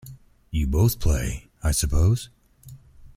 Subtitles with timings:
[0.49, 2.29] You both play, I suppose?